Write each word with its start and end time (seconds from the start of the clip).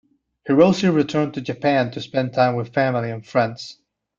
Hirose 0.49 0.91
returned 0.91 1.35
to 1.35 1.41
Japan 1.41 1.91
to 1.91 2.01
spend 2.01 2.33
time 2.33 2.55
with 2.55 2.73
family 2.73 3.11
and 3.11 3.23
friends. 3.23 3.77